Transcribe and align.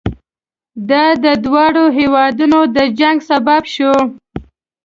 دا 0.89 1.03
د 1.23 1.25
دواړو 1.45 1.83
هېوادونو 1.99 2.59
د 2.75 2.77
جنګ 2.99 3.17
سبب 3.29 3.63
شو. 3.73 3.93